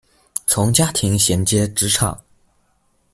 [0.47, 2.19] 从家庭衔接职场